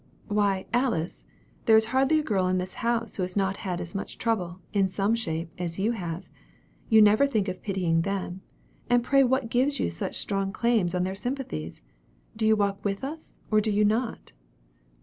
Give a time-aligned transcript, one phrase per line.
[0.29, 1.25] "Why, Alice,
[1.65, 4.87] there is hardly a girl in this house who has not as much trouble, in
[4.87, 6.25] some shape, as you have.
[6.89, 8.41] You never think of pitying them;
[8.89, 11.83] and pray what gives you such strong claims on their sympathies?
[12.35, 14.31] Do you walk with us, or do you not?"